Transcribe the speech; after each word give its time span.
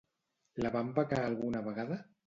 La 0.65 0.71
van 0.77 0.89
becar 1.01 1.23
alguna 1.27 1.65
vegada? 1.69 2.05